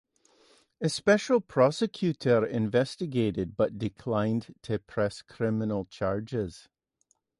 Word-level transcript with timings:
A 0.81 0.89
special 0.89 1.39
prosecutor 1.39 2.43
investigated 2.43 3.55
but 3.55 3.77
declined 3.77 4.55
to 4.63 4.79
press 4.79 5.21
criminal 5.21 5.85
charges. 5.85 6.67